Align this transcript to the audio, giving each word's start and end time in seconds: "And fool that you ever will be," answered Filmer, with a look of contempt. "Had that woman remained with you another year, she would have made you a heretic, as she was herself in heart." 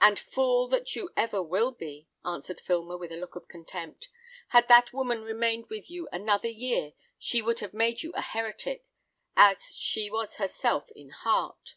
"And 0.00 0.16
fool 0.16 0.68
that 0.68 0.94
you 0.94 1.10
ever 1.16 1.42
will 1.42 1.72
be," 1.72 2.08
answered 2.24 2.60
Filmer, 2.60 2.96
with 2.96 3.10
a 3.10 3.16
look 3.16 3.34
of 3.34 3.48
contempt. 3.48 4.08
"Had 4.50 4.68
that 4.68 4.92
woman 4.92 5.22
remained 5.22 5.66
with 5.68 5.90
you 5.90 6.08
another 6.12 6.46
year, 6.46 6.92
she 7.18 7.42
would 7.42 7.58
have 7.58 7.74
made 7.74 8.00
you 8.04 8.12
a 8.12 8.22
heretic, 8.22 8.86
as 9.36 9.74
she 9.74 10.08
was 10.08 10.36
herself 10.36 10.92
in 10.92 11.10
heart." 11.10 11.74